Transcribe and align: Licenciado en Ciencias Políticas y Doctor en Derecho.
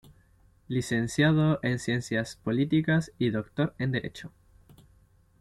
Licenciado 0.67 1.59
en 1.61 1.77
Ciencias 1.77 2.35
Políticas 2.35 3.11
y 3.19 3.29
Doctor 3.29 3.75
en 3.77 3.91
Derecho. 3.91 4.31